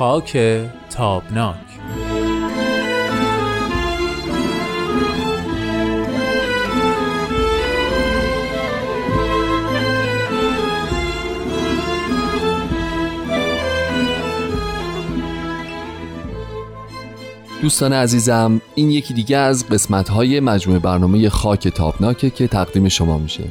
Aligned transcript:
خاک 0.00 0.38
تابناک. 0.90 1.56
دوستان 17.62 17.92
عزیزم 17.92 18.60
این 18.74 18.90
یکی 18.90 19.14
دیگه 19.14 19.36
از 19.36 19.68
قسمت 19.68 20.08
های 20.08 20.40
مجموعه 20.40 20.78
برنامه 20.78 21.28
خاک 21.28 21.68
تابناکه 21.68 22.30
که 22.30 22.48
تقدیم 22.48 22.88
شما 22.88 23.18
میشه. 23.18 23.44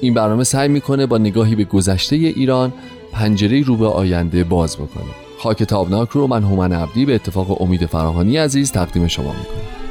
این 0.00 0.14
برنامه 0.14 0.44
سعی 0.44 0.68
می‌کنه 0.68 1.06
با 1.06 1.18
نگاهی 1.18 1.54
به 1.54 1.64
گذشته 1.64 2.16
ایران 2.16 2.72
پنجره 3.12 3.62
رو 3.62 3.76
به 3.76 3.86
آینده 3.86 4.44
باز 4.44 4.76
بکنه. 4.76 5.23
خاک 5.38 5.62
تابناک 5.62 6.08
رو 6.08 6.26
من 6.26 6.44
هومن 6.44 6.72
عبدی 6.72 7.04
به 7.04 7.14
اتفاق 7.14 7.62
امید 7.62 7.86
فراهانی 7.86 8.36
عزیز 8.36 8.72
تقدیم 8.72 9.06
شما 9.06 9.32
می‌کنم. 9.32 9.83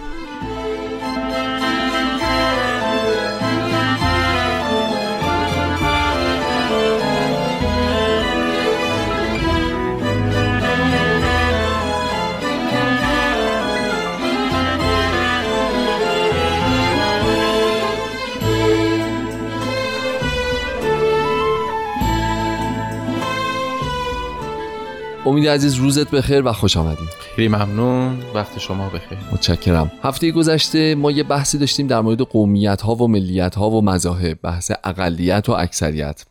امید 25.26 25.48
عزیز 25.48 25.76
روزت 25.76 26.12
بخیر 26.12 26.42
و 26.46 26.54
خوش 26.54 26.78
آمدید 26.78 27.10
خیلی 27.36 27.48
ممنون. 27.48 28.20
وقت 28.34 28.60
شما 28.60 28.90
بخیر. 28.90 29.18
متشکرم. 29.32 29.92
هفته 30.04 30.32
گذشته 30.32 30.96
ما 30.96 31.12
یه 31.12 31.24
بحثی 31.24 31.58
داشتیم 31.58 31.88
در 31.88 32.02
مورد 32.02 32.22
قومیت 32.22 32.82
ها 32.82 32.96
و 32.96 33.08
ملیت 33.08 33.56
ها 33.56 33.70
و 33.70 33.82
مذاهب 33.82 34.40
بحث 34.42 34.72
اقلیت 34.84 35.50
و 35.50 35.52
اکثریت. 35.52 36.26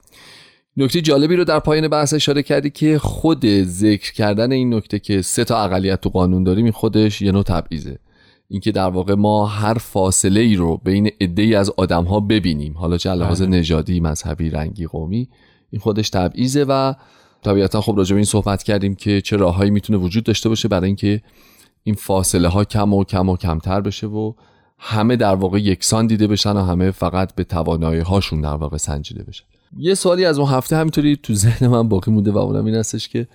نکته 0.77 1.01
جالبی 1.01 1.37
رو 1.37 1.45
در 1.45 1.59
پایان 1.59 1.89
بحث 1.89 2.15
اشاره 2.15 2.43
کردی 2.43 2.71
که 2.71 2.99
خود 2.99 3.63
ذکر 3.63 4.13
کردن 4.13 4.53
این 4.53 4.75
نکته 4.75 4.99
که 4.99 5.23
سه 5.23 5.45
تا 5.45 5.65
اقلیت 5.65 6.01
تو 6.01 6.09
قانون 6.09 6.45
داریم 6.45 6.65
این 6.65 6.73
خودش 6.73 7.23
یه 7.23 7.33
نوع 7.33 7.43
تبعیضه. 7.43 7.99
اینکه 8.49 8.73
در 8.73 8.89
واقع 8.89 9.15
ما 9.15 9.47
هر 9.47 9.75
فاصله 9.75 10.41
ای 10.41 10.57
رو 10.57 10.81
بین 10.85 11.11
عده 11.21 11.59
از 11.59 11.71
آدم 11.77 12.05
ها 12.05 12.21
ببینیم. 12.21 12.79
حالا 12.79 12.99
چه 12.99 13.11
لحاظ 13.11 13.43
بله. 13.43 13.51
نژادی 13.51 14.01
مذهبی 14.01 14.51
رنگی 14.51 14.87
قومی 14.87 15.29
این 15.71 15.81
خودش 15.81 16.11
تبعیضه 16.11 16.65
و 16.69 16.95
طبیعتا 17.43 17.81
خب 17.81 17.95
راجع 17.97 18.15
به 18.15 18.19
این 18.19 18.25
صحبت 18.25 18.63
کردیم 18.63 18.95
که 18.95 19.21
چه 19.21 19.37
راههایی 19.37 19.71
می‌تونه 19.71 19.99
وجود 19.99 20.25
داشته 20.25 20.49
باشه 20.49 20.69
برای 20.69 20.87
اینکه 20.87 21.23
این 21.83 21.95
فاصله 21.95 22.49
ها 22.49 22.65
کم 22.65 22.95
و 22.95 23.05
کم 23.05 23.29
و 23.29 23.37
کمتر 23.37 23.81
بشه 23.81 24.07
و 24.07 24.33
همه 24.79 25.17
در 25.17 25.35
واقع 25.35 25.59
یکسان 25.59 26.07
دیده 26.07 26.27
بشن 26.27 26.53
و 26.53 26.61
همه 26.61 26.91
فقط 26.91 27.35
به 27.35 27.45
توانایی 27.45 28.01
هاشون 28.01 28.41
در 28.41 28.55
واقع 28.55 28.77
سنجیده 28.77 29.23
بشن. 29.23 29.45
یه 29.79 29.95
سوالی 29.95 30.25
از 30.25 30.39
اون 30.39 30.49
هفته 30.49 30.77
همینطوری 30.77 31.17
تو 31.23 31.35
ذهن 31.35 31.67
من 31.67 31.89
باقی 31.89 32.11
مونده 32.11 32.31
و 32.31 32.39
اونم 32.39 32.65
این 32.65 32.75
هستش 32.75 33.09
که 33.09 33.29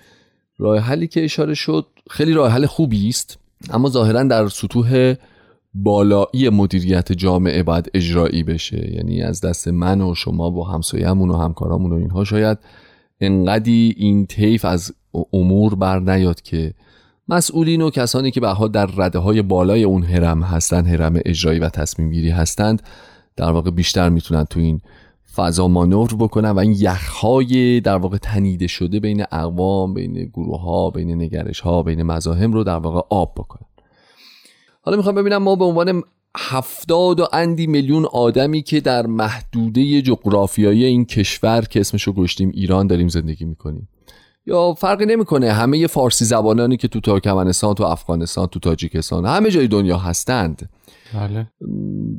راه 0.58 0.78
حلی 0.78 1.06
که 1.06 1.24
اشاره 1.24 1.54
شد 1.54 1.86
خیلی 2.10 2.32
راه 2.32 2.52
حل 2.52 2.66
خوبی 2.66 3.08
است 3.08 3.38
اما 3.70 3.88
ظاهرا 3.88 4.22
در 4.22 4.48
سطوح 4.48 5.14
بالایی 5.74 6.48
مدیریت 6.48 7.12
جامعه 7.12 7.62
باید 7.62 7.90
اجرایی 7.94 8.42
بشه. 8.42 8.94
یعنی 8.94 9.22
از 9.22 9.40
دست 9.40 9.68
من 9.68 10.00
و 10.00 10.14
شما 10.14 10.50
و 10.50 10.68
همسایه‌مون 10.68 11.30
و 11.30 11.36
همکارامون 11.36 11.92
و 11.92 11.94
اینها 11.94 12.24
شاید 12.24 12.58
انقدی 13.20 13.94
این 13.96 14.26
طیف 14.26 14.64
از 14.64 14.92
امور 15.32 15.74
بر 15.74 15.98
نیاد 15.98 16.42
که 16.42 16.74
مسئولین 17.28 17.82
و 17.82 17.90
کسانی 17.90 18.30
که 18.30 18.40
به 18.40 18.48
حال 18.48 18.68
در 18.68 18.86
رده 18.86 19.18
های 19.18 19.42
بالای 19.42 19.84
اون 19.84 20.02
هرم 20.02 20.42
هستند 20.42 20.86
هرم 20.86 21.20
اجرایی 21.24 21.60
و 21.60 21.68
تصمیم 21.68 22.10
گیری 22.10 22.30
هستند 22.30 22.82
در 23.36 23.50
واقع 23.50 23.70
بیشتر 23.70 24.08
می‌تونن 24.08 24.44
تو 24.44 24.60
این 24.60 24.80
فضا 25.34 25.68
مانور 25.68 26.16
بکنن 26.18 26.50
و 26.50 26.58
این 26.58 26.76
یخهای 26.78 27.80
در 27.80 27.96
واقع 27.96 28.16
تنیده 28.16 28.66
شده 28.66 29.00
بین 29.00 29.24
اقوام 29.32 29.94
بین 29.94 30.12
گروه 30.12 30.60
ها 30.60 30.90
بین 30.90 31.22
نگرش 31.22 31.60
ها 31.60 31.82
بین 31.82 32.02
مزاهم 32.02 32.52
رو 32.52 32.64
در 32.64 32.76
واقع 32.78 33.00
آب 33.10 33.34
بکنن. 33.36 33.66
حالا 34.82 34.96
می‌خوام 34.96 35.14
ببینم 35.14 35.42
ما 35.42 35.56
به 35.56 35.64
عنوان 35.64 36.02
هفتاد 36.36 37.20
و 37.20 37.26
اندی 37.32 37.66
میلیون 37.66 38.04
آدمی 38.04 38.62
که 38.62 38.80
در 38.80 39.06
محدوده 39.06 40.02
جغرافیایی 40.02 40.84
این 40.84 41.04
کشور 41.04 41.62
که 41.62 41.80
اسمشو 41.80 42.12
گشتیم 42.12 42.50
ایران 42.54 42.86
داریم 42.86 43.08
زندگی 43.08 43.44
می‌کنیم 43.44 43.88
یا 44.46 44.74
فرقی 44.74 45.06
نمی‌کنه 45.06 45.52
همه 45.52 45.86
فارسی 45.86 46.24
زبانانی 46.24 46.76
که 46.76 46.88
تو 46.88 47.00
ترکمنستان 47.00 47.74
تو 47.74 47.84
افغانستان 47.84 48.46
تو 48.46 48.58
تاجیکستان 48.60 49.26
همه 49.26 49.50
جای 49.50 49.68
دنیا 49.68 49.98
هستند 49.98 50.70
بله. 51.14 51.46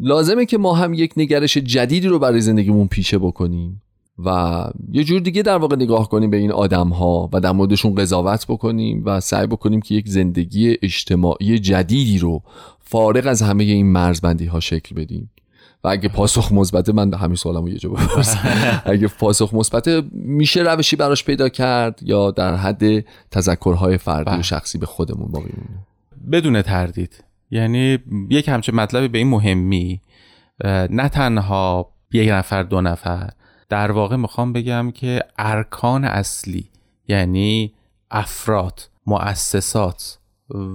لازمه 0.01 0.45
که 0.45 0.57
ما 0.57 0.73
هم 0.73 0.93
یک 0.93 1.13
نگرش 1.17 1.57
جدیدی 1.57 2.07
رو 2.07 2.19
برای 2.19 2.41
زندگیمون 2.41 2.87
پیشه 2.87 3.17
بکنیم 3.17 3.81
و 4.25 4.63
یه 4.91 5.03
جور 5.03 5.19
دیگه 5.21 5.41
در 5.41 5.57
واقع 5.57 5.75
نگاه 5.75 6.09
کنیم 6.09 6.29
به 6.29 6.37
این 6.37 6.51
آدم 6.51 6.87
ها 6.87 7.29
و 7.33 7.39
در 7.39 7.51
موردشون 7.51 7.95
قضاوت 7.95 8.45
بکنیم 8.47 9.03
و 9.05 9.19
سعی 9.19 9.47
بکنیم 9.47 9.81
که 9.81 9.95
یک 9.95 10.07
زندگی 10.07 10.77
اجتماعی 10.81 11.59
جدیدی 11.59 12.17
رو 12.17 12.41
فارغ 12.89 13.27
از 13.27 13.41
همه 13.41 13.63
این 13.63 13.91
مرزبندی 13.91 14.45
ها 14.45 14.59
شکل 14.59 14.95
بدیم 14.95 15.29
و 15.83 15.87
اگه 15.87 16.09
پاسخ 16.09 16.51
مثبت 16.51 16.89
من 16.89 17.13
همین 17.13 17.35
سوالمو 17.35 17.69
یه 17.69 17.77
جا 17.77 17.89
بپرسم. 17.89 18.39
اگه 18.85 19.07
پاسخ 19.07 19.53
مثبت 19.53 19.87
میشه 20.11 20.61
روشی 20.61 20.95
براش 20.95 21.23
پیدا 21.23 21.49
کرد 21.49 21.99
یا 22.03 22.31
در 22.31 22.55
حد 22.55 23.05
تذکرهای 23.31 23.97
فردی 23.97 24.31
و 24.31 24.33
بله. 24.33 24.41
شخصی 24.41 24.77
به 24.77 24.85
خودمون 24.85 25.31
باقی 25.31 25.49
میمونه 25.57 25.85
بدون 26.31 26.61
تردید. 26.61 27.23
یعنی 27.51 27.99
یک 28.29 28.49
همچه 28.49 28.71
مطلبی 28.71 29.07
به 29.07 29.17
این 29.17 29.27
مهمی 29.27 30.01
نه 30.89 31.09
تنها 31.09 31.89
یک 32.11 32.29
نفر 32.29 32.63
دو 32.63 32.81
نفر. 32.81 33.29
در 33.69 33.91
واقع 33.91 34.15
می‌خوام 34.15 34.53
بگم 34.53 34.91
که 34.91 35.23
ارکان 35.37 36.05
اصلی 36.05 36.69
یعنی 37.07 37.73
افراد 38.11 38.89
مؤسسات 39.05 40.19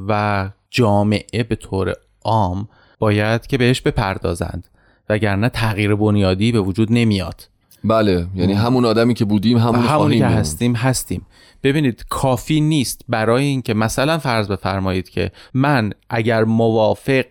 و 0.08 0.50
جامعه 0.74 1.42
به 1.48 1.56
طور 1.56 1.92
عام 2.24 2.68
باید 2.98 3.46
که 3.46 3.58
بهش 3.58 3.80
بپردازند 3.80 4.68
وگرنه 5.08 5.48
تغییر 5.48 5.94
بنیادی 5.94 6.52
به 6.52 6.60
وجود 6.60 6.92
نمیاد. 6.92 7.48
بله 7.84 8.26
یعنی 8.34 8.52
همون 8.52 8.84
آدمی 8.84 9.14
که 9.14 9.24
بودیم 9.24 9.58
همون 9.58 9.80
همونی 9.80 10.18
که 10.18 10.26
هستیم 10.26 10.74
هستیم. 10.74 11.26
ببینید 11.62 12.04
کافی 12.08 12.60
نیست 12.60 13.04
برای 13.08 13.44
اینکه 13.44 13.74
مثلا 13.74 14.18
فرض 14.18 14.48
بفرمایید 14.48 15.08
که 15.08 15.32
من 15.54 15.92
اگر 16.10 16.44
موافق 16.44 17.24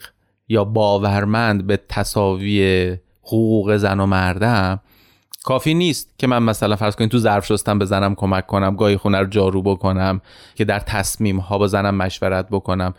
یا 0.48 0.66
باورمند 0.66 1.68
به 1.68 1.80
تصاوی 1.90 2.98
حقوق 3.24 3.78
زن 3.78 4.00
و 4.00 4.06
مردم 4.06 4.80
کافی 5.44 5.74
نیست 5.74 6.14
که 6.18 6.28
من 6.28 6.44
مثلا 6.44 6.76
فرض 6.76 6.96
کنید 6.96 7.12
تو 7.12 7.18
ظرف 7.18 7.46
شستم 7.46 7.80
بزنم 7.80 8.16
کمک 8.16 8.48
کنم 8.48 8.76
گاهی 8.76 8.98
خونه 8.98 9.20
رو 9.20 9.26
جارو 9.26 9.62
بکنم 9.62 10.22
که 10.56 10.66
در 10.66 10.80
تصمیم 10.80 11.38
ها 11.38 11.58
با 11.58 11.68
زنم 11.68 11.96
مشورت 11.96 12.48
بکنم. 12.52 12.94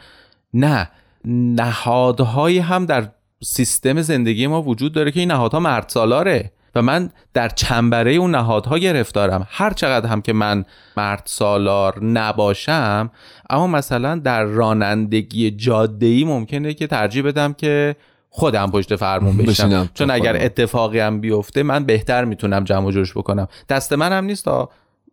نه 0.54 0.90
نهادهایی 1.24 2.58
هم 2.58 2.86
در 2.86 3.08
سیستم 3.44 4.02
زندگی 4.02 4.46
ما 4.46 4.62
وجود 4.62 4.92
داره 4.92 5.10
که 5.10 5.20
این 5.20 5.30
نهادها 5.30 5.60
مرد 5.60 5.88
سالاره. 5.88 6.52
و 6.74 6.82
من 6.82 7.10
در 7.34 7.48
چنبره 7.48 8.12
اون 8.12 8.30
نهادها 8.30 8.78
گرفتارم. 8.78 9.46
هر 9.50 9.72
چقدر 9.72 10.08
هم 10.08 10.22
که 10.22 10.32
من 10.32 10.64
مرد 10.96 11.22
سالار 11.24 12.04
نباشم 12.04 13.10
اما 13.50 13.66
مثلا 13.66 14.16
در 14.18 14.44
رانندگی 14.44 15.50
جاده 15.50 16.06
ای 16.06 16.24
ممکنه 16.24 16.74
که 16.74 16.86
ترجیح 16.86 17.22
بدم 17.22 17.52
که 17.52 17.96
خودم 18.30 18.70
پشت 18.70 18.96
فرمون 18.96 19.36
بشم. 19.36 19.90
چون 19.94 20.10
اگر 20.10 20.36
اتفاقی 20.44 20.98
هم 20.98 21.20
بیفته 21.20 21.62
من 21.62 21.84
بهتر 21.84 22.24
می‌تونم 22.24 22.64
جمع 22.64 22.86
و 22.86 22.90
جوش 22.90 23.12
بکنم. 23.12 23.48
دست 23.68 23.92
من 23.92 24.12
هم 24.12 24.24
نیست 24.24 24.48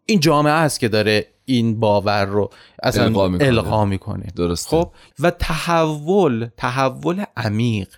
این 0.06 0.19
جامعه 0.19 0.54
است 0.54 0.80
که 0.80 0.88
داره 0.88 1.25
این 1.45 1.79
باور 1.79 2.25
رو 2.25 2.49
اصلا 2.83 3.03
القا 3.03 3.27
می‌کنه, 3.27 3.47
القا 3.47 3.85
می‌کنه. 3.85 4.25
درسته. 4.35 4.69
خب؟ 4.69 4.91
و 5.19 5.31
تحول 5.31 6.47
تحول 6.57 7.23
عمیق. 7.38 7.89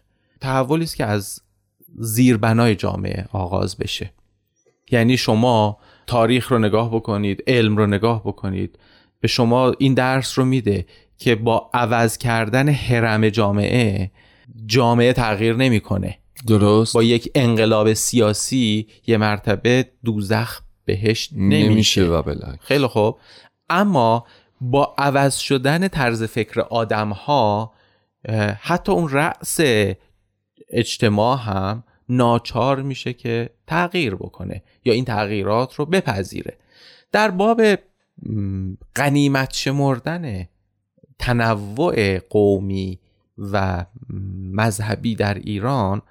تحولی 0.42 0.84
است 0.84 0.96
که 0.96 1.06
از 1.06 1.40
زیربنای 1.98 2.76
جامعه 2.76 3.26
آغاز 3.32 3.78
بشه. 3.78 4.14
یعنی 4.92 5.18
شما 5.18 5.78
تاریخ 6.08 6.52
رو 6.52 6.60
نگاه 6.60 6.96
بکنید 6.96 7.44
علم 7.48 7.78
رو 7.78 7.88
نگاه 7.88 8.22
بکنید 8.24 8.80
به 9.20 9.28
شما 9.28 9.72
این 9.78 9.94
درس 9.94 10.40
رو 10.40 10.46
میده 10.46 10.86
که 11.18 11.36
با 11.36 11.70
عوض 11.74 12.18
کردن 12.18 12.70
حرم 12.70 13.30
جامعه 13.30 14.12
جامعه 14.66 15.14
تغییر 15.14 15.56
نمی‌کنه. 15.56 16.18
درست. 16.48 16.94
با 16.94 17.04
یک 17.04 17.32
انقلاب 17.36 17.94
سیاسی 17.94 18.88
یه 19.08 19.18
مرتبه 19.18 19.90
دوزخ 20.06 20.62
بهش 20.86 21.30
نمیشه, 21.32 22.04
و 22.04 22.22
بلک. 22.22 22.60
خیلی 22.62 22.88
خوب. 22.88 23.18
اما 23.70 24.26
با 24.62 24.96
عوض 24.98 25.36
شدن 25.36 25.88
طرز 25.88 26.24
فکر 26.24 26.62
آدم 26.62 27.10
ها 27.10 27.74
حتی 28.62 28.92
اون 28.92 29.10
رأس 29.10 29.60
اجتماع 30.70 31.40
هم 31.40 31.84
ناچار 32.10 32.82
میشه 32.82 33.14
که 33.14 33.50
تغییر 33.68 34.16
بکنه 34.16 34.64
یا 34.86 34.94
این 34.94 35.06
تغییرات 35.06 35.76
رو 35.76 35.86
بپذیره. 35.86 36.58
در 37.12 37.32
باب 37.32 37.62
قنیمت 38.96 39.54
شمردن 39.54 40.48
تنوع 41.20 42.20
قومی 42.20 43.00
و 43.38 43.86
مذهبی 44.54 45.16
در 45.16 45.34
ایران 45.34 46.02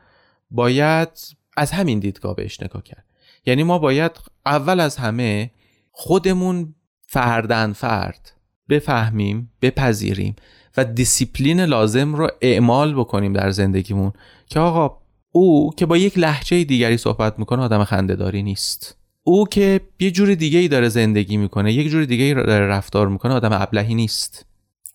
باید 0.50 1.08
از 1.56 1.70
همین 1.70 1.98
دیدگاه 1.98 2.36
بهش 2.36 2.62
نگاه 2.62 2.82
کرد. 2.82 3.04
یعنی 3.46 3.62
ما 3.62 3.78
باید 3.78 4.12
اول 4.46 4.80
از 4.80 4.96
همه 4.96 5.50
خودمون 5.90 6.74
فرداً 7.06 7.72
فرد 7.72 8.32
بفهمیم 8.68 9.52
بپذیریم 9.62 10.36
و 10.76 10.84
دیسیپلین 10.84 11.60
لازم 11.60 12.14
رو 12.14 12.28
اعمال 12.40 12.94
بکنیم 12.94 13.32
در 13.32 13.50
زندگیمون 13.50 14.12
که 14.46 14.60
آقا 14.60 14.98
او 15.32 15.70
که 15.76 15.86
با 15.86 15.96
یک 15.96 16.18
لهجه 16.18 16.64
دیگری 16.64 16.96
صحبت 16.96 17.38
می‌کنه 17.38 17.62
آدم 17.62 17.84
خنده‌داری 17.84 18.42
نیست. 18.42 18.96
او 19.24 19.46
که 19.46 19.80
یه 20.00 20.10
جور 20.10 20.34
دیگه 20.34 20.58
ای 20.58 20.68
داره 20.68 20.88
زندگی 20.88 21.36
می‌کنه 21.36 21.72
یک 21.72 21.88
جور 21.88 22.04
دیگه 22.04 22.24
ای 22.24 22.34
داره 22.34 22.66
رفتار 22.66 23.08
می‌کنه 23.08 23.34
آدم 23.34 23.52
ابلهی 23.52 23.94
نیست. 23.94 24.46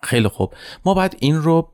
خیلی 0.03 0.27
خوب. 0.27 0.53
ما 0.85 0.93
باید 0.93 1.17
این 1.19 1.35
رو 1.35 1.71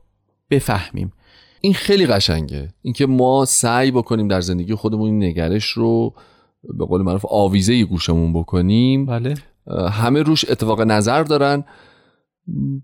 بفهمیم. 0.50 1.12
این 1.60 1.74
خیلی 1.74 2.06
قشنگه. 2.06 2.68
اینکه 2.82 3.06
ما 3.06 3.44
سعی 3.44 3.90
بکنیم 3.90 4.28
در 4.28 4.40
زندگی 4.40 4.74
خودمون 4.74 5.06
این 5.06 5.24
نگرش 5.24 5.64
رو 5.64 6.14
به 6.78 6.84
قول 6.84 7.02
معروف 7.02 7.24
آویزه 7.28 7.84
گوشمون 7.84 8.32
بکنیم. 8.32 9.06
بله. 9.06 9.34
همه 9.90 10.22
روش 10.22 10.50
اتفاق 10.50 10.80
نظر 10.80 11.22
دارن. 11.22 11.64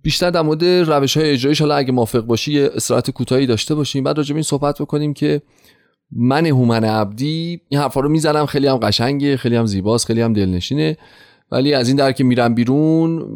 بیشتر 0.02 0.30
در 0.30 0.42
مورد 0.42 0.64
روش 0.64 1.16
های 1.16 1.30
اجرایش 1.30 1.60
حالا 1.60 1.74
اگه 1.74 1.92
موافق 1.92 2.20
باشی 2.20 2.52
یه 2.52 2.70
استراحت 2.74 3.10
کوتاهی 3.10 3.46
داشته 3.46 3.74
باشیم. 3.74 4.04
بعد 4.04 4.16
راجع 4.16 4.34
این 4.34 4.42
صحبت 4.42 4.82
بکنیم 4.82 5.14
که 5.14 5.42
من 6.12 6.46
هومن 6.46 6.84
عبدی 6.84 7.60
این 7.68 7.80
حرفا 7.80 8.00
رو 8.00 8.08
می‌زنم. 8.08 8.46
خیلی 8.46 8.66
هم 8.66 8.76
قشنگه 8.76 9.36
خیلی 9.36 9.56
هم 9.56 9.66
زیباست 9.66 10.06
خیلی 10.06 10.20
هم 10.20 10.32
دلنشینه. 10.32 10.96
ولی 11.52 11.74
از 11.74 11.88
این 11.88 11.96
در 11.96 12.12
که 12.12 12.24
میرم 12.24 12.54
بیرون 12.54 13.26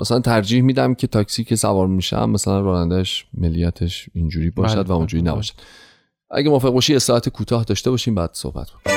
مثلا 0.00 0.20
ترجیح 0.20 0.62
میدم 0.62 0.94
که 0.94 1.06
تاکسی 1.06 1.44
که 1.44 1.56
سوار 1.56 1.86
میشم 1.86 2.30
مثلا 2.30 2.60
رانندش 2.60 3.26
ملیتش 3.34 4.08
اینجوری 4.14 4.50
باشد 4.50 4.74
بله، 4.74 4.88
و 4.88 4.92
اونجوری. 4.92 5.22
نباشد. 5.22 5.54
اگه 6.30 6.50
موافق 6.50 6.70
باشی 6.70 6.96
استراحت 6.96 7.28
کوتاه 7.28 7.64
داشته 7.64 7.90
باشیم 7.90 8.14
بعد 8.14 8.30
صحبت 8.32 8.66
بکنیم. 8.70 8.95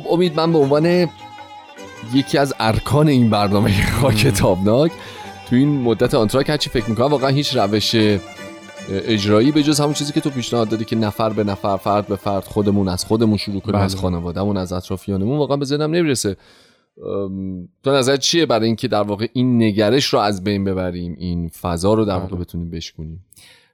خب 0.00 0.06
امید 0.10 0.36
من 0.36 0.52
به 0.52 0.58
عنوان 0.58 1.08
یکی 2.14 2.38
از 2.38 2.54
ارکان 2.60 3.08
این 3.08 3.30
برنامه 3.30 3.86
خاک 4.00 4.26
تابناک 4.26 4.92
تو 5.50 5.56
این 5.56 5.68
مدت 5.68 6.14
آنتراک 6.14 6.50
هرچی 6.50 6.70
فکر 6.70 6.90
می‌کنم 6.90 7.06
واقعا 7.06 7.28
هیچ 7.28 7.56
روش 7.56 7.94
اجرایی 8.88 9.52
به 9.52 9.62
جز 9.62 9.80
همون 9.80 9.92
چیزی 9.92 10.12
که 10.12 10.20
تو 10.20 10.30
پیشنهاد 10.30 10.68
دادی 10.68 10.84
که 10.84 10.96
نفر 10.96 11.30
به 11.30 11.44
نفر 11.44 11.76
فرد 11.76 12.06
به 12.06 12.16
فرد 12.16 12.44
خودمون 12.44 12.88
از 12.88 13.04
خودمون 13.04 13.36
شروع 13.36 13.60
کنیم 13.60 13.74
بله. 13.74 13.84
از 13.84 13.96
خانوادهمون 13.96 14.56
از 14.56 14.72
اطرافیانمون 14.72 15.38
واقعا 15.38 15.56
به 15.56 15.64
ذهنم 15.64 15.90
نمی‌رسه 15.90 16.36
تو 17.82 17.90
نظر 17.90 18.16
چیه 18.16 18.46
برای 18.46 18.66
اینکه 18.66 18.88
در 18.88 19.02
واقع 19.02 19.26
این 19.32 19.62
نگرش 19.62 20.04
رو 20.04 20.18
از 20.18 20.44
بین 20.44 20.64
ببریم 20.64 21.16
این 21.18 21.48
فضا 21.48 21.94
رو 21.94 22.04
در 22.04 22.18
واقع 22.18 22.36
بله. 22.36 22.40
بتونیم 22.40 22.70
بشکنیم 22.70 23.24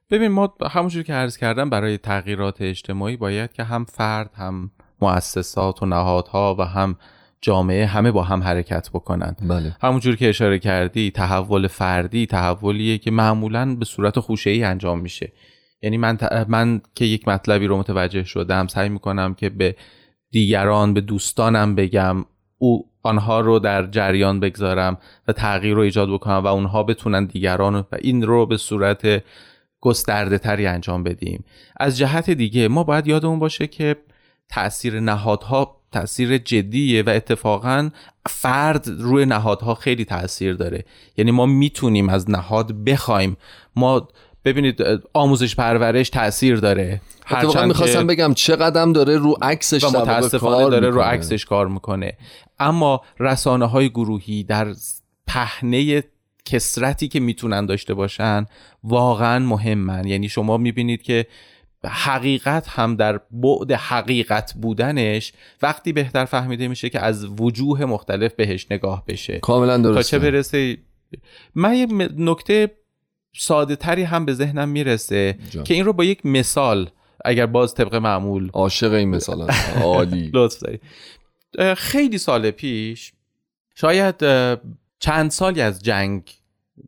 ببین 0.09 0.27
ما 0.27 0.53
همونجور 0.71 1.03
که 1.03 1.13
عرض 1.13 1.37
کردم 1.37 1.69
برای 1.69 1.97
تغییرات 1.97 2.61
اجتماعی 2.61 3.17
باید 3.17 3.53
که 3.53 3.63
هم 3.63 3.85
فرد 3.85 4.31
هم 4.33 4.71
مؤسسات 5.01 5.83
و 5.83 5.85
نهادها 5.85 6.55
و 6.59 6.61
هم 6.61 6.95
جامعه 7.41 7.85
همه 7.85 8.11
با 8.11 8.23
هم 8.23 8.43
حرکت 8.43 8.89
بکنن. 8.89 9.35
بله. 9.41 9.75
همونجور 9.81 10.15
که 10.15 10.29
اشاره 10.29 10.59
کردی 10.59 11.11
تحول 11.11 11.67
فردی 11.67 12.25
تحولیه 12.25 12.97
که 12.97 13.11
معمولا 13.11 13.75
به 13.75 13.85
صورت 13.85 14.19
خوشه 14.19 14.49
ای 14.49 14.63
انجام 14.63 14.99
میشه. 14.99 15.31
یعنی 15.81 15.97
من, 15.97 16.17
ت- 16.17 16.45
من 16.47 16.81
که 16.95 17.05
یک 17.05 17.27
مطلبی 17.27 17.67
رو 17.67 17.77
متوجه 17.77 18.23
شدم 18.23 18.67
سعی 18.67 18.89
می‌کنم 18.89 19.33
که 19.33 19.49
به 19.49 19.75
دیگران 20.31 20.93
به 20.93 21.01
دوستانم 21.01 21.75
بگم 21.75 22.25
او 22.57 22.89
آنها 23.03 23.39
رو 23.39 23.59
در 23.59 23.87
جریان 23.87 24.39
بگذارم 24.39 24.97
و 25.27 25.33
تغییر 25.33 25.75
رو 25.75 25.81
ایجاد 25.81 26.09
بکنم 26.09 26.35
و 26.43 26.47
اونها 26.47 26.83
بتونن 26.83 27.25
دیگران 27.25 27.75
و 27.75 27.83
این 28.01 28.23
رو 28.23 28.45
به 28.45 28.57
صورت 28.57 29.23
گسترده 29.81 30.37
تری 30.37 30.67
انجام 30.67 31.03
بدیم. 31.03 31.43
از 31.77 31.97
جهت 31.97 32.29
دیگه 32.29 32.67
ما 32.67 32.83
باید 32.83 33.07
یادمون 33.07 33.39
باشه 33.39 33.67
که 33.67 33.95
تاثیر 34.49 34.99
نهادها 34.99 35.81
تاثیر 35.91 36.37
جدیه 36.37 37.03
و 37.03 37.09
اتفاقا 37.09 37.89
فرد 38.29 38.87
روی 38.87 39.25
نهادها 39.25 39.75
خیلی 39.75 40.05
تاثیر 40.05 40.53
داره. 40.53 40.85
یعنی 41.17 41.31
ما 41.31 41.45
می‌تونیم 41.45 42.09
از 42.09 42.29
نهاد 42.29 42.71
بخوایم. 42.83 43.37
ما 43.75 44.07
ببینید 44.45 44.81
آموزش 45.13 45.55
پرورش 45.55 46.09
تاثیر 46.09 46.55
داره. 46.55 47.01
هرچند 47.25 47.67
می‌خواستم 47.67 48.07
بگم 48.07 48.33
چقدرم 48.33 48.93
داره 48.93 49.17
رو 49.17 49.37
عکسش 49.41 49.83
و 49.83 49.89
متاسفانه 49.89 50.69
داره 50.69 50.89
رو 50.89 50.95
می‌کنه. 50.95 51.07
عکسش 51.07 51.45
کار 51.45 51.67
می‌کنه. 51.67 52.17
اما 52.59 53.01
رسانه 53.19 53.65
های 53.65 53.89
گروهی 53.89 54.43
در 54.43 54.73
پهنه 55.27 56.03
کسرتی 56.45 57.07
که 57.07 57.19
می‌تونن 57.19 57.65
داشته 57.65 57.93
باشن 57.93 58.45
واقعا 58.83 59.39
مهمن. 59.39 60.07
یعنی 60.07 60.29
شما 60.29 60.57
می‌بینید 60.57 61.01
که 61.01 61.25
حقیقت 61.89 62.67
هم 62.67 62.95
در 62.95 63.19
بعد 63.31 63.71
حقیقت 63.71 64.53
بودنش 64.53 65.33
وقتی 65.61 65.93
بهتر 65.93 66.25
فهمیده 66.25 66.67
میشه 66.67 66.89
که 66.89 66.99
از 66.99 67.25
وجوه 67.39 67.85
مختلف 67.85 68.33
بهش 68.33 68.67
نگاه 68.71 69.03
بشه. 69.07 69.39
کاملا 69.39 69.77
تا 69.77 69.83
درسته. 69.83 70.11
چه 70.11 70.19
برسه؟ 70.19 70.77
من 71.55 71.73
یه 71.73 71.87
نکته 72.17 72.71
ساده 73.37 73.75
تری 73.75 74.03
هم 74.03 74.25
به 74.25 74.33
ذهنم 74.33 74.69
می‌رسه 74.69 75.37
جان. 75.49 75.63
که 75.63 75.73
این 75.73 75.85
رو 75.85 75.93
با 75.93 76.03
یک 76.03 76.25
مثال 76.25 76.89
اگر 77.25 77.45
باز 77.45 77.73
طبق 77.73 77.95
معمول. 77.95 78.49
عاشق 78.53 78.93
این 78.93 79.09
مثال 79.09 79.51
عالی. 79.81 80.31
لطف 80.33 80.59
داری. 80.59 80.79
خیلی 81.75 82.17
سال 82.17 82.51
پیش 82.51 83.13
شاید 83.75 84.15
چند 84.99 85.31
سالی 85.31 85.61
از 85.61 85.83
جنگ 85.83 86.23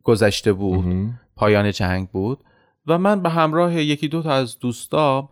گذشته 0.02 0.52
بود. 0.52 1.10
پایان 1.36 1.72
جنگ 1.72 2.08
بود. 2.08 2.44
و 2.88 2.98
من 2.98 3.22
به 3.22 3.30
همراه 3.30 3.74
یکی 3.74 4.08
دو 4.08 4.22
تا 4.22 4.32
از 4.32 4.58
دوستام 4.58 5.28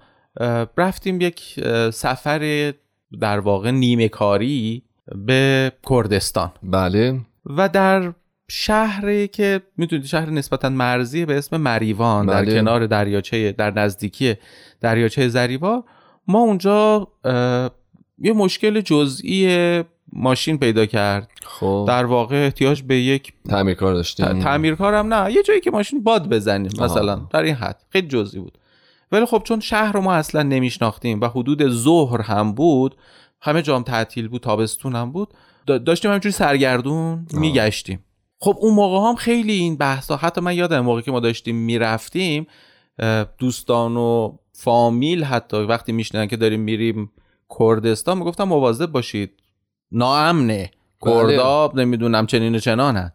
رفتیم 0.76 1.20
یک 1.20 1.60
سفر 1.92 2.72
در 3.20 3.38
واقع 3.38 3.70
نیمه 3.70 4.08
کاری 4.08 4.82
به 5.14 5.72
کردستان 5.90 6.52
بله 6.62 7.20
و 7.46 7.68
در 7.68 8.12
شهری 8.48 9.28
که 9.28 9.60
می‌دونید 9.76 10.06
شهر 10.06 10.30
نسبتا 10.30 10.68
مرزی 10.68 11.24
به 11.24 11.38
اسم 11.38 11.56
مریوان 11.56 12.26
در 12.26 12.42
بله. 12.42 12.54
کنار 12.54 12.86
دریاچه 12.86 13.52
در 13.52 13.70
نزدیکی 13.70 14.34
دریاچه 14.80 15.28
زریوار 15.28 15.82
ما 16.28 16.38
اونجا 16.38 17.08
یه 18.18 18.32
مشکل 18.32 18.80
جزئی 18.80 19.82
ماشین 20.12 20.58
پیدا 20.58 20.86
کرد. 20.86 21.30
خب. 21.42 21.84
در 21.88 22.04
واقع 22.04 22.44
احتیاج 22.44 22.82
به 22.82 22.96
یک 22.96 23.32
تعمیرکار 23.48 23.94
داشتیم. 23.94 24.40
تعمیرکارم 24.40 25.14
نه 25.14 25.32
یه 25.32 25.42
جایی 25.42 25.60
که 25.60 25.70
ماشین 25.70 26.02
باد 26.02 26.28
بزنیم. 26.28 26.72
مثلا 26.80 27.14
در 27.30 27.42
این 27.42 27.54
حد. 27.54 27.82
خیلی 27.90 28.08
جزئی 28.08 28.40
بود. 28.40 28.58
ولی 29.12 29.26
خب 29.26 29.42
چون 29.44 29.60
شهر 29.60 29.92
رو 29.92 30.00
ما 30.00 30.14
اصلا 30.14 30.42
نمیشناختیم 30.42 31.20
و 31.20 31.28
حدود 31.28 31.68
ظهر 31.68 32.20
هم 32.20 32.52
بود 32.52 32.96
همه 33.40 33.62
جام 33.62 33.82
تعطیل 33.82 34.28
بود 34.28 34.42
تابستون 34.42 34.96
هم 34.96 35.12
بود 35.12 35.28
دا- 35.70 35.78
داشتیم 35.86 36.10
همینجوری 36.10 36.32
سرگردون 36.32 37.26
آه. 37.34 37.40
میگشتیم. 37.40 38.04
خب 38.38 38.56
اون 38.60 38.74
موقع 38.74 39.08
هم 39.08 39.14
خیلی 39.14 39.52
این 39.52 39.76
بحثا 39.76 40.16
حتی 40.16 40.40
من 40.40 40.54
یادم 40.54 40.80
موقعی 40.80 41.02
که 41.02 41.10
ما 41.10 41.20
داشتیم 41.20 41.56
می‌رفتیم 41.56 42.46
دوستان 43.38 43.96
و 43.96 44.36
فامیل 44.52 45.24
حتی 45.24 45.56
وقتی 45.56 45.92
میشنن 45.92 46.26
که 46.26 46.36
داریم 46.36 46.60
میریم 46.60 47.12
کردستان؟ 47.58 48.18
می‌گفتم 48.18 48.44
مواظب 48.44 48.86
باشید. 48.86 49.30
ناامنه. 49.92 50.70
بله. 51.02 51.36
کردا 51.36 51.72
نمی‌دونم 51.74 52.26
چنین 52.26 52.54
و 52.54 52.58
چنانند 52.58 53.12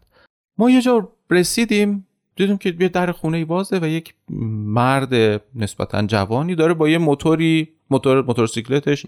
ما 0.58 0.70
یه 0.70 0.80
جا 0.80 1.08
رسیدیم 1.30 2.06
دیدیم 2.36 2.58
که 2.58 2.76
یه 2.80 2.88
در 2.88 3.12
خونه 3.12 3.44
بازه 3.44 3.78
و 3.82 3.88
یک 3.88 4.14
مرد 4.28 5.42
نسبتا 5.54 6.02
جوانی 6.02 6.54
داره 6.54 6.74
با 6.74 6.88
یه 6.88 6.98
موتوری 6.98 7.68
موتور 7.90 8.22
موتورسیکلتش. 8.22 9.06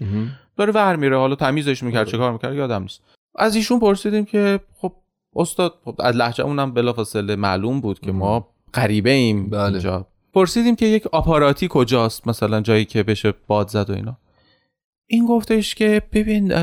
داره 0.57 0.73
ور 0.73 0.95
میره. 0.95 1.17
حالا 1.17 1.35
تمیزش 1.35 1.83
می‌کرد 1.83 2.07
چه 2.07 2.17
کار 2.17 2.31
می‌کرد؟ 2.31 2.55
یادم 2.55 2.81
نیست. 2.81 3.01
از 3.35 3.55
ایشون 3.55 3.79
پرسیدیم 3.79 4.25
که 4.25 4.59
خب 4.77 4.93
استاد 5.35 5.73
خب 5.85 5.95
از 5.99 6.15
لهجه 6.15 6.43
اونم 6.43 6.73
بلافاصله 6.73 7.35
معلوم 7.35 7.81
بود 7.81 7.99
که 7.99 8.11
ما 8.11 8.47
غریبه 8.73 9.09
ایم 9.09 9.49
بله. 9.49 9.63
اینجا. 9.63 10.07
پرسیدیم 10.33 10.75
که 10.75 10.85
یک 10.85 11.07
آپاراتی 11.07 11.67
کجاست؟ 11.69 12.27
مثلا 12.27 12.61
جایی 12.61 12.85
که 12.85 13.03
بشه 13.03 13.33
باد 13.47 13.67
زد 13.67 13.89
و 13.89 13.93
اینا. 13.93 14.17
این 15.07 15.25
گفتش 15.25 15.75
که 15.75 16.01
ببین 16.13 16.53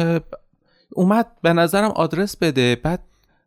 اومد 0.92 1.26
به 1.42 1.52
نظرم 1.52 1.90
آدرس 1.90 2.36
بده 2.36 2.76
بعد 2.76 3.02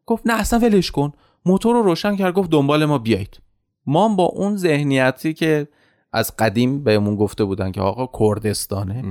گفت 0.06 0.28
نه 0.28 0.34
اصلا 0.40 0.60
ولش 0.60 0.92
کن. 0.92 1.14
موتور 1.46 1.76
رو 1.76 1.82
روشن 1.82 2.16
کرد 2.16 2.34
گفت 2.34 2.50
دنبال 2.50 2.86
ما 2.86 2.98
بیایید. 2.98 3.40
ما 3.86 4.08
با 4.08 4.24
اون 4.24 4.58
ذهنیتی 4.58 5.34
که 5.34 5.68
از 6.14 6.36
قدیم 6.38 6.84
بهمون 6.84 7.16
گفته 7.16 7.44
بودن 7.44 7.72
که 7.72 7.82
آقا 7.82 8.20
کردستانه. 8.20 9.04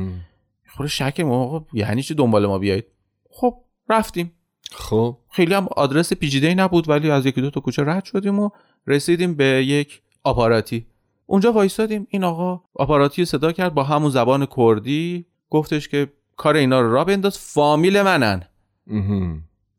خود 0.76 0.86
شک 0.86 1.20
ما 1.20 1.44
آقا 1.44 1.64
یعنی 1.72 2.02
چی 2.02 2.14
دنبال 2.14 2.46
ما 2.46 2.58
بیایید؟ 2.58 2.84
خب 3.30 3.54
رفتیم. 3.88 4.32
خب. 4.72 5.16
خیلی 5.30 5.54
هم 5.54 5.68
آدرس 5.76 6.12
پیچیده 6.12 6.54
نبود 6.54 6.88
ولی 6.88 7.10
از 7.10 7.26
یکی 7.26 7.40
دو 7.40 7.50
تا 7.50 7.60
کوچه 7.60 7.84
رد 7.84 8.04
شدیم 8.04 8.38
و 8.38 8.50
رسیدیم 8.86 9.34
به 9.34 9.44
یک 9.44 10.02
آپاراتی. 10.24 10.86
اونجا 11.26 11.52
وایسادیم. 11.52 12.06
این 12.10 12.24
آقا 12.24 12.60
آپاراتی 12.74 13.24
صدا 13.24 13.52
کرد 13.52 13.74
با 13.74 13.82
همون 13.82 14.10
زبان 14.10 14.46
کردی. 14.56 15.26
گفتش 15.54 15.88
که 15.88 16.12
کار 16.36 16.56
اینا 16.56 16.80
رو 16.80 16.92
را 16.92 17.04
بنداز 17.04 17.38
فامیل 17.38 18.02
منن. 18.02 18.42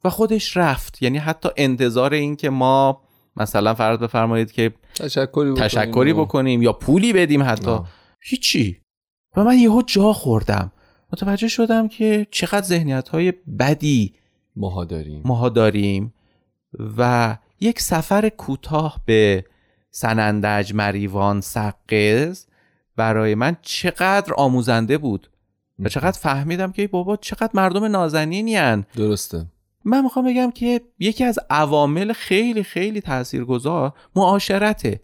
و 0.03 0.09
خودش 0.09 0.57
رفت. 0.57 1.01
یعنی 1.01 1.17
حتی 1.17 1.49
انتظار 1.57 2.13
این 2.13 2.35
که 2.35 2.49
ما 2.49 3.01
مثلا 3.35 3.73
فرض 3.73 3.99
بفرمایید 3.99 4.51
که 4.51 4.73
تشکری 4.95 5.25
بکنیم 5.25 5.55
تشکری 5.55 6.13
بکنیم 6.13 6.61
یا 6.61 6.73
پولی 6.73 7.13
بدیم 7.13 7.43
حتی. 7.43 7.69
آه. 7.69 7.89
هیچی. 8.21 8.81
و 9.37 9.43
من 9.43 9.57
یهو 9.57 9.81
جا 9.81 10.13
خوردم. 10.13 10.71
متوجه 11.13 11.47
شدم 11.47 11.87
که 11.87 12.27
چقدر 12.31 12.65
ذهنیت 12.65 13.09
های 13.09 13.33
بدی 13.59 14.15
ماها 14.55 14.85
داریم. 14.85 15.21
ماها 15.25 15.49
داریم. 15.49 16.13
و 16.97 17.37
یک 17.59 17.79
سفر 17.81 18.29
کوتاه 18.29 19.01
به 19.05 19.45
سنندج 19.91 20.73
مریوان 20.73 21.41
سقز 21.41 22.45
برای 22.95 23.35
من 23.35 23.57
چقدر 23.61 24.33
آموزنده 24.33 24.97
بود. 24.97 25.29
و 25.79 25.89
چقدر 25.89 26.19
فهمیدم 26.19 26.71
که 26.71 26.87
بابا 26.87 27.17
چقدر 27.17 27.49
مردم 27.53 27.85
نازنینی 27.85 28.55
هن. 28.55 28.85
درسته. 28.95 29.45
من 29.85 30.03
می‌خوام 30.03 30.25
بگم 30.25 30.51
که 30.51 30.81
یکی 30.99 31.23
از 31.23 31.39
عوامل 31.49 32.13
خیلی 32.13 32.63
خیلی 32.63 33.01
تاثیرگذار 33.01 33.93
معاشرته. 34.15 34.99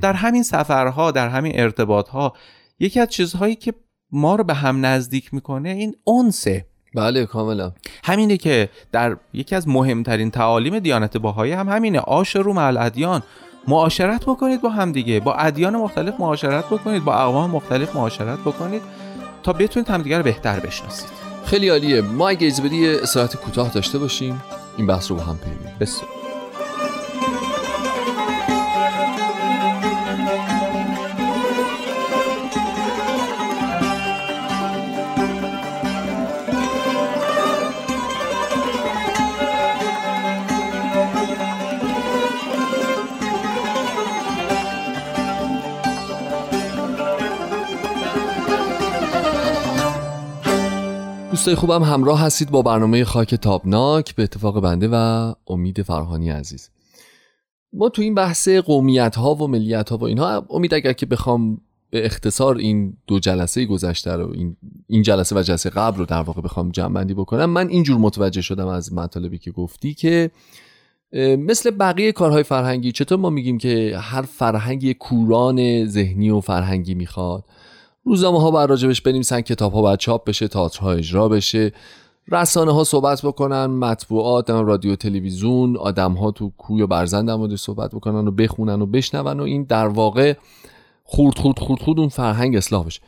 در 0.00 0.12
همین 0.12 0.42
سفرها 0.42 1.10
در 1.10 1.28
همین 1.28 1.52
ارتباطها 1.60 2.32
یکی 2.78 3.00
از 3.00 3.08
چیزهایی 3.08 3.54
که 3.54 3.74
ما 4.12 4.36
رو 4.36 4.44
به 4.44 4.54
هم 4.54 4.86
نزدیک 4.86 5.34
می‌کنه 5.34 5.68
این 5.68 5.94
اونسه 6.04 6.66
بله 6.94 7.26
کاملا. 7.26 7.72
همینه 8.04 8.36
که 8.36 8.68
در 8.92 9.16
یکی 9.32 9.54
از 9.54 9.68
مهمترین 9.68 10.30
تعالیم 10.30 10.78
دیانت 10.78 11.16
باهایی 11.16 11.52
هم 11.52 11.68
همینه. 11.68 11.98
آش 11.98 12.36
رو 12.36 12.52
مع 12.52 12.66
الادیان. 12.66 13.22
معاشرت 13.68 14.24
بکنید 14.24 14.60
با 14.60 14.68
هم 14.68 14.92
دیگه. 14.92 15.20
با 15.20 15.34
ادیان 15.34 15.76
مختلف 15.76 16.20
معاشرت 16.20 16.64
بکنید. 16.64 17.04
با 17.04 17.14
اقوام 17.14 17.50
مختلف 17.50 17.96
معاشرت 17.96 18.38
بکنید. 18.38 18.82
تا 19.42 19.52
بتونید 19.52 19.88
همدیگه 19.88 20.16
رو 20.16 20.22
بهتر 20.22 20.60
بشناسید. 20.60 21.08
خیلی 21.46 21.68
عالیه. 21.68 22.00
ما 22.00 22.28
اگه 22.28 22.46
بدی 22.60 22.76
یه 22.76 23.00
کوتاه 23.36 23.72
داشته 23.72 23.98
باشیم 23.98 24.42
این 24.76 24.86
بحث 24.86 25.10
رو 25.10 25.16
با 25.16 25.22
هم 25.22 25.38
پیگیریم 25.38 25.76
بسیار. 25.80 26.21
دوستای 51.42 51.54
خوبم 51.54 51.82
همراه 51.82 52.20
هستید 52.20 52.50
با 52.50 52.62
برنامه 52.62 53.04
خاک 53.04 53.34
تابناک 53.34 54.14
به 54.14 54.22
اتفاق 54.22 54.60
بنده 54.60 54.88
و 54.92 55.32
امید 55.46 55.82
فرهانی 55.82 56.30
عزیز. 56.30 56.70
ما 57.72 57.88
تو 57.88 58.02
این 58.02 58.14
بحث 58.14 58.48
قومیت 58.48 59.16
ها 59.16 59.34
و 59.34 59.48
ملیت 59.48 59.88
ها 59.88 59.96
و 59.96 60.04
اینها 60.04 60.46
امید 60.50 60.74
اگر 60.74 60.92
که 60.92 61.06
بخوام 61.06 61.60
به 61.90 62.06
اختصار 62.06 62.56
این 62.56 62.96
دو 63.06 63.18
جلسه 63.18 63.64
گذشته 63.64 64.12
رو 64.12 64.32
این, 64.34 64.56
این 64.86 65.02
جلسه 65.02 65.36
و 65.36 65.42
جلسه 65.42 65.70
قبل 65.70 65.98
رو 65.98 66.04
در 66.04 66.22
واقع 66.22 66.42
بخوام 66.42 66.70
جمع 66.70 66.94
بندی 66.94 67.14
بکنم 67.14 67.50
من 67.50 67.68
اینجور 67.68 67.98
متوجه 67.98 68.40
شدم 68.40 68.66
از 68.66 68.92
مطالبی 68.92 69.38
که 69.38 69.50
گفتی 69.50 69.94
که 69.94 70.30
مثل 71.38 71.70
بقیه 71.70 72.12
کارهای 72.12 72.42
فرهنگی 72.42 72.92
چطور 72.92 73.18
ما 73.18 73.30
میگیم 73.30 73.58
که 73.58 73.98
هر 73.98 74.22
فرهنگی 74.22 74.94
کوران 74.94 75.86
ذهنی 75.86 76.30
و 76.30 76.40
فرهنگی 76.40 76.94
می‌خواد؟ 76.94 77.44
روزنامه 78.04 78.40
ها 78.40 78.50
باید 78.50 78.70
راجبش 78.70 79.00
بنویسن 79.00 79.40
کتاب 79.40 79.72
ها 79.72 79.82
باید 79.82 79.98
چاپ 79.98 80.24
بشه 80.24 80.48
تئاترها 80.48 80.92
اجرا 80.92 81.28
بشه. 81.28 81.72
رسانه 82.28 82.72
ها 82.72 82.84
صحبت 82.84 83.22
بکنن 83.22 83.66
مطبوعات 83.66 84.50
رادیو 84.50 84.96
تلویزیون 84.96 85.76
آدم 85.76 86.12
ها 86.12 86.30
تو 86.30 86.52
کوی 86.58 86.82
و 86.82 86.86
برزن 86.86 87.24
در 87.24 87.56
صحبت 87.56 87.94
بکنن 87.94 88.28
و 88.28 88.30
بخونن 88.30 88.82
و 88.82 88.86
بشنون 88.86 89.40
و 89.40 89.42
این 89.42 89.64
در 89.64 89.88
واقع 89.88 90.34
خورد 91.04 91.38
خورد 91.38 91.58
خورد 91.58 91.82
خورد 91.82 92.00
اون 92.00 92.08
فرهنگ 92.08 92.56
اصلاح 92.56 92.86
بشه. 92.86 93.00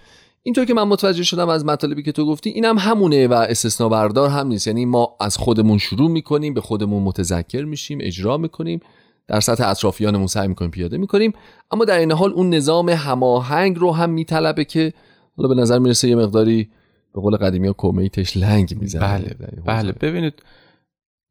اینطور 0.42 0.64
که 0.64 0.74
من 0.74 0.82
متوجه 0.82 1.22
شدم 1.22 1.48
از 1.48 1.64
مطالبی 1.64 2.02
که 2.02 2.12
تو 2.12 2.26
گفتی 2.26 2.50
اینم 2.50 2.78
همونه 2.78 3.28
و 3.28 3.32
استثنا 3.32 3.88
بردار 3.88 4.28
هم 4.28 4.46
نیست. 4.46 4.66
یعنی 4.66 4.84
ما 4.84 5.16
از 5.20 5.36
خودمون 5.36 5.78
شروع 5.78 6.10
می‌کنیم 6.10 6.54
به 6.54 6.60
خودمون 6.60 7.02
متذکر 7.02 7.64
میشیم 7.64 7.98
اجرا 8.00 8.36
می‌کنیم. 8.36 8.80
در 9.26 9.40
سطح 9.40 9.68
اطرافیانمون 9.68 10.26
سعی 10.26 10.48
می‌کنیم 10.48 10.70
پیاده 10.70 10.98
می‌کنیم 10.98 11.32
اما 11.70 11.84
در 11.84 11.98
این 11.98 12.12
حال 12.12 12.32
اون 12.32 12.54
نظام 12.54 12.88
هماهنگ 12.88 13.78
رو 13.78 13.92
هم 13.92 14.10
میطلبه 14.10 14.64
که 14.64 14.92
حالا 15.36 15.48
به 15.48 15.54
نظر 15.54 15.78
می‌رسه 15.78 16.08
یه 16.08 16.16
مقداری 16.16 16.70
به 17.14 17.20
قول 17.20 17.36
قدیمی 17.36 17.66
ها 17.66 17.72
کومیتش 17.72 18.36
لنگ 18.36 18.76
می‌زنه 18.80 19.18
بله 19.18 19.36
بله 19.64 19.92
ببینید 19.92 20.42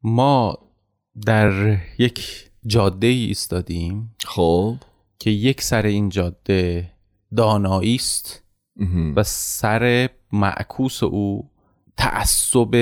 ما 0.02 0.58
در 1.26 1.78
یک 1.98 2.50
جاده 2.66 3.06
ای 3.06 3.24
ایستادیم 3.24 4.14
خب 4.24 4.76
که 5.18 5.30
یک 5.30 5.62
سر 5.62 5.82
این 5.82 6.08
جاده 6.08 6.90
دانایی 7.36 7.94
است. 7.94 8.42
و 9.16 9.22
سر 9.22 10.10
معکوس 10.32 11.02
او 11.02 11.50
تعصب 11.96 12.76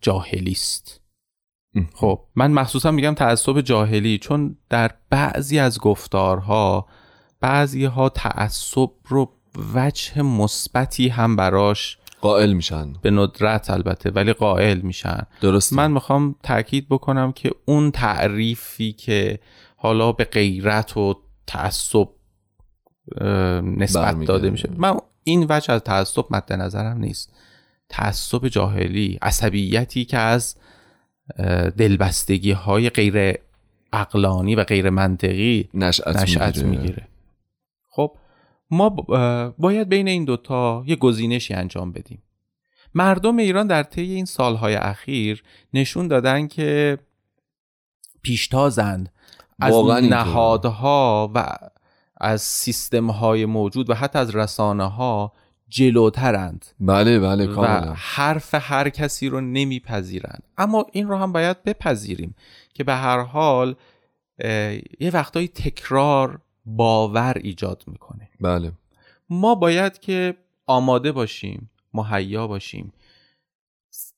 جاهلی 0.00 0.50
است. 0.50 0.97
خب 1.94 2.20
من 2.34 2.50
مخصوصا 2.50 2.90
میگم 2.90 3.14
تعصب 3.14 3.60
جاهلی 3.60 4.18
چون 4.18 4.56
در 4.70 4.90
بعضی 5.10 5.58
از 5.58 5.78
گفتارها 5.78 6.86
بعضی 7.40 7.84
ها 7.84 8.08
تعصب 8.08 8.90
رو 9.08 9.32
وجه 9.74 10.22
مثبتی 10.22 11.08
هم 11.08 11.36
براش 11.36 11.98
قائل 12.20 12.52
میشن. 12.52 12.92
به 13.02 13.10
ندرت 13.10 13.70
البته 13.70 14.10
ولی 14.10 14.32
قائل 14.32 14.80
میشن. 14.80 15.22
درست 15.40 15.72
من 15.72 15.90
می‌خوام 15.90 16.34
تاکید 16.42 16.88
بکنم 16.88 17.32
که 17.32 17.50
اون 17.64 17.90
تعریفی 17.90 18.92
که 18.92 19.38
حالا 19.76 20.12
به 20.12 20.24
غیرت 20.24 20.96
و 20.96 21.14
تعصب 21.46 22.08
نسبت. 23.62 24.24
داده 24.24 24.50
میشه. 24.50 24.70
من 24.76 24.96
این 25.24 25.46
وجه 25.48 25.74
از 25.74 25.80
تعصب 25.80 26.24
مد 26.30 26.52
نظرم 26.52 26.98
نیست. 26.98 27.32
تعصب 27.88 28.48
جاهلی 28.48 29.18
عصبیتی 29.22 30.04
که 30.04 30.18
از 30.18 30.56
دلبستگی 31.76 32.52
های 32.52 32.90
غیر 32.90 33.38
عقلانی 33.92 34.54
و 34.54 34.64
غیر 34.64 34.90
منطقی 34.90 35.68
نشأت, 35.74 36.16
نشأت 36.16 36.56
می‌گیره. 36.56 36.80
می‌گیره 36.80 37.08
خب 37.88 38.16
ما 38.70 38.88
باید 39.58 39.88
بین 39.88 40.08
این 40.08 40.24
دوتا 40.24 40.84
یه 40.86 40.96
گزینشی 40.96 41.54
انجام 41.54 41.92
بدیم 41.92 42.22
مردم 42.94 43.36
ایران 43.36 43.66
در 43.66 43.82
طی 43.82 44.02
این 44.02 44.24
سالهای 44.24 44.74
اخیر 44.74 45.42
نشون 45.74 46.08
دادن 46.08 46.48
که 46.48 46.98
پیشتازند 48.22 49.12
از. 49.60 49.74
نهادها 50.02 51.32
و 51.34 51.56
از 52.20 52.42
سیستمهای 52.42 53.46
موجود 53.46 53.90
و 53.90 53.94
حتی 53.94 54.18
از 54.18 54.36
رسانه 54.36 54.84
ها 54.84 55.32
جلوترند. 55.68 56.66
بله 56.80 57.18
بله 57.18 57.46
و 57.46 57.54
کاملا. 57.54 57.94
حرف 57.96 58.54
هر 58.54 58.88
کسی 58.88 59.28
رو 59.28 59.40
نمیپذیرند. 59.40 60.42
اما 60.58 60.86
این 60.92 61.08
رو 61.08 61.16
هم 61.16 61.32
باید 61.32 61.62
بپذیریم 61.62 62.34
که 62.74 62.84
به 62.84 62.94
هر 62.94 63.20
حال 63.20 63.74
یه 65.00 65.10
وقتایی 65.12 65.48
تکرار 65.48 66.40
باور 66.66 67.36
ایجاد 67.44 67.84
می‌کنه. 67.86 68.28
بله. 68.40 68.72
ما 69.30 69.54
باید 69.54 69.98
که 69.98 70.34
آماده 70.66 71.12
باشیم 71.12 71.70
مهیا 71.94 72.46
باشیم. 72.46 72.92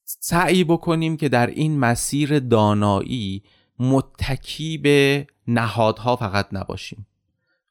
سعی 0.05 0.65
بکنیم 0.65 1.17
که 1.17 1.29
در 1.29 1.47
این 1.47 1.79
مسیر 1.79 2.39
دانایی 2.39 3.43
متکی 3.79 4.79
به 4.79 5.27
نهادها 5.47 6.17
فقط 6.17 6.49
نباشیم. 6.53 7.07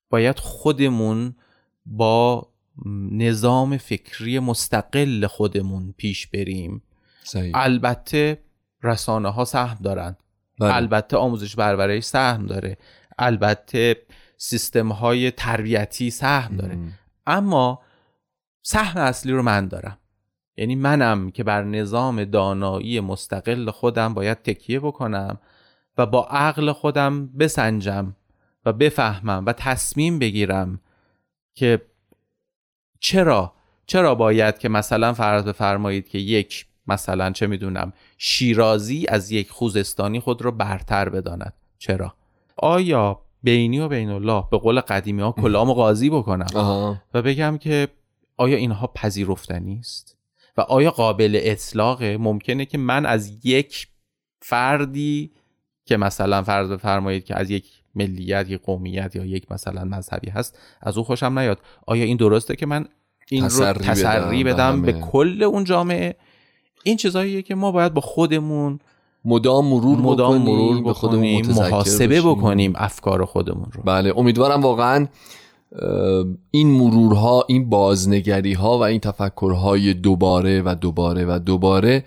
باید 0.10 0.40
خودمون 0.40 1.36
با 1.86 2.49
نظام 3.12 3.78
فکری 3.78 4.40
مستقل 4.40 5.28
خودمون 5.28 5.94
پیش 5.98 6.28
بریم. 6.28 6.82
صحیح. 7.24 7.52
البته 7.56 8.40
رسانه 8.84 9.30
ها 9.30 9.46
سهم 9.46 9.78
دارن. 9.84 10.18
بله. 10.60 10.76
البته 10.76 11.18
آموزش 11.18 11.56
پرورش 11.56 12.04
سهم 12.04 12.46
داره. 12.46 12.78
البته 13.20 13.96
سیستم 14.38 14.92
های 14.92 15.32
تربیتی 15.32 16.10
سهم 16.10 16.56
داره. 16.58 16.76
مم. 16.76 16.94
اما 17.28 17.82
سهم 18.62 19.02
اصلی 19.02 19.32
رو 19.32 19.42
من 19.42 19.68
دارم. 19.68 19.98
یعنی 20.58 20.76
منم 20.76 21.32
که 21.32 21.44
بر 21.44 21.64
نظام 21.64 22.24
دانایی 22.24 23.00
مستقل 23.00 23.72
خودم 23.72 24.14
باید 24.14 24.42
تکیه 24.42 24.80
بکنم 24.80 25.40
و 25.98 26.06
با 26.06 26.26
عقل 26.26 26.72
خودم 26.72 27.28
بسنجم 27.28 28.16
و 28.66 28.74
بفهمم 28.74 29.44
و 29.46 29.54
تصمیم 29.54 30.20
بگیرم 30.20 30.82
که 31.54 31.82
چرا؟ 33.00 33.54
چرا 33.86 34.16
باید 34.16 34.58
که 34.58 34.70
مثلا 34.70 35.14
فرض 35.14 35.44
بفرمایید 35.44 36.08
که 36.08 36.18
یک 36.18 36.66
مثلا 36.88 37.32
چه 37.32 37.48
می‌دونم 37.48 37.94
شیرازی 38.18 39.06
از 39.10 39.32
یک 39.32 39.50
خوزستانی 39.50 40.20
خود 40.20 40.42
رو 40.42 40.52
برتر 40.52 41.10
بداند؟ 41.10 41.54
چرا؟ 41.78 42.14
آیا 42.58 43.22
بینی 43.44 43.80
و 43.80 43.88
بین 43.88 44.10
الله 44.10 44.44
به 44.52 44.58
قول 44.58 44.80
قدیمی 44.80 45.22
ها 45.22 45.32
کلام 45.32 45.74
قاضی 45.74 46.10
بکنم؟ 46.10 46.48
آها. 46.56 47.02
و 47.14 47.22
بگم 47.22 47.58
که 47.58 47.88
آیا 48.38 48.58
اینها 48.58 48.88
پذیرفتنی 48.88 49.80
است؟ 49.80 50.18
و 50.58 50.62
آیا 50.62 50.92
قابل 50.92 51.40
اطلاقه 51.44 52.18
ممکنه 52.18 52.66
که 52.66 52.78
من 52.78 53.06
از 53.06 53.46
یک 53.46 53.88
فردی 54.42 55.32
که 55.86 55.98
مثلا 55.98 56.44
فرض 56.44 56.70
بفرمایید 56.70 57.26
که 57.26 57.36
از 57.36 57.50
یک 57.50 57.79
ملیت 57.96 58.50
یا 58.50 58.60
قومیت 58.64 59.16
یا 59.16 59.26
یک 59.26 59.52
مثلا 59.52 59.84
مذهبی 59.84 60.30
هست 60.30 60.60
از 60.82 60.98
او 60.98 61.04
خوشم 61.04 61.40
نیاد. 61.40 61.60
آیا 61.88 62.04
این 62.04 62.18
درسته 62.18 62.56
که 62.56 62.66
من 62.66 62.86
این 63.32 63.46
تسری 63.46 63.68
رو 63.68 63.74
بدم؟ 63.74 63.94
تسری 63.94 64.44
به 64.44 64.54
بدم 64.54 64.82
به. 64.82 64.94
کل 64.94 65.44
اون 65.44 65.64
جامعه؟ 65.64 66.16
این 66.84 66.98
چیزاییه 66.98 67.42
که 67.42 67.56
ما 67.56 67.72
باید 67.72 67.94
با 67.94 68.02
خودمون 68.02 68.80
مدام 69.26 69.66
مرور 69.66 69.98
مدام 69.98 70.42
بکنیم، 70.42 70.56
مرور 70.56 70.84
به 70.84 70.94
خودمون 70.94 71.42
بکنیم 71.42 71.56
محاسبه 71.56 72.22
باشیم. 72.22 72.42
بکنیم 72.42 72.74
افکار 72.76 73.26
خودمون 73.26 73.68
رو. 73.72 73.84
بله 73.84 74.14
امیدوارم 74.18 74.62
واقعا 74.62 75.08
این 76.52 76.68
مرورها 76.72 77.46
این 77.48 77.70
بازنگری 77.70 78.54
ها 78.54 78.78
و 78.78 78.82
این 78.82 79.00
تفکرهای 79.00 79.94
دوباره 79.94 80.62
و 80.62 80.76
دوباره 80.82 81.26
و 81.26 81.40
دوباره 81.40 82.06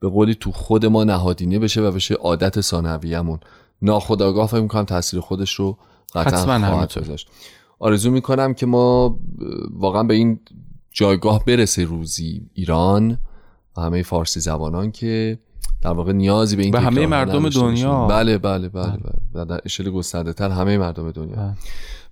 به 0.00 0.08
قولی 0.08 0.34
تو 0.34 0.52
خود 0.52 0.86
ما 0.86 1.04
نهادینه 1.04 1.58
بشه 1.58 1.80
و 1.80 1.90
بشه 1.90 2.14
عادت 2.14 2.60
ثانویه‌مون. 2.60 3.38
ناخودآگاه 3.82 4.46
فکر 4.48 4.60
می‌کنم 4.60 4.84
تاثیر 4.84 5.20
خودش 5.20 5.54
رو 5.54 5.78
قطعا 6.14 6.58
خواهد. 6.58 6.98
گذاشت 6.98 7.28
آرزو 7.78 8.10
می‌کنم 8.10 8.54
که 8.54 8.66
ما 8.66 9.18
واقعا 9.70 10.02
به 10.02 10.14
این 10.14 10.40
جایگاه 10.90 11.44
برسه 11.44 11.84
روزی 11.84 12.50
ایران 12.54 13.18
و 13.76 13.80
همه 13.80 14.02
فارسی 14.02 14.40
زبانان 14.40 14.90
که 14.90 15.38
در 15.82 15.90
واقع 15.90 16.12
نیازی 16.12 16.56
به 16.56 16.62
این 16.62 16.74
و 16.74 16.78
همه 16.78 17.06
مردم 17.06 17.48
دنیا. 17.48 18.06
بله 18.06 18.38
بله 18.38 18.68
بله, 18.68 18.86
بله. 18.86 19.12
و 19.34 19.44
در 19.44 19.60
اشل 19.64 19.90
گسترده 19.90 20.32
تر 20.32 20.50
همه 20.50 20.78
مردم 20.78 21.10
دنیا 21.10 21.36
بله. 21.36 21.54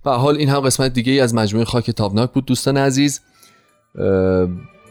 و 0.05 0.17
حال 0.17 0.37
این 0.37 0.49
هم 0.49 0.59
قسمت 0.59 0.93
دیگه 0.93 1.11
ای 1.11 1.19
از 1.19 1.35
مجموعه 1.35 1.65
خاک 1.65 1.91
تابناک 1.91 2.31
بود 2.31 2.45
دوستان 2.45 2.77
عزیز 2.77 3.21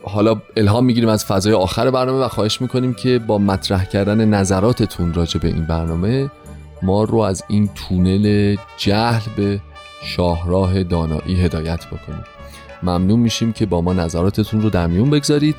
حالا 0.05 0.41
الهام 0.57 0.85
می‌گیریم 0.85 1.09
از 1.09 1.25
فضای 1.25 1.53
آخر 1.53 1.91
برنامه 1.91 2.25
و 2.25 2.29
خواهش 2.29 2.61
می‌کنیم 2.61 2.95
که 2.95 3.19
با 3.19 3.39
مطرح 3.39 3.85
کردن 3.85 4.29
نظراتتون 4.29 5.15
راجع 5.15 5.41
به 5.41 5.49
این 5.49 5.67
برنامه 5.67 6.31
ما 6.85 7.05
رو 7.05 7.19
از 7.19 7.45
این 7.49 7.71
تونل 7.75 8.57
جهل 8.77 9.23
به 9.37 9.61
شاهراه 10.03 10.83
دانایی 10.83 11.41
هدایت 11.41 11.87
بکنید 11.87 12.35
ممنون 12.83 13.21
میشیم 13.21 13.53
که 13.53 13.67
با 13.67 13.81
ما 13.81 13.93
نظراتتون 13.93 14.63
رو 14.63 14.71
در 14.71 14.87
میون 14.87 15.11
بگذارید. 15.11 15.57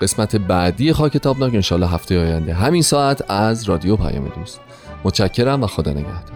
قسمت 0.00 0.36
بعدی 0.36 0.92
خاک 0.92 1.16
تابناک 1.16 1.54
انشالله 1.54 1.88
هفته 1.88 2.20
آینده. 2.20 2.54
همین 2.54 2.82
ساعت 2.82 3.30
از 3.30 3.64
رادیو 3.64 3.96
پیام 3.96 4.28
دوست. 4.28 4.60
متشکرم 5.04 5.62
و 5.62 5.66
خدا 5.66 5.90
نگهدار. 5.90 6.33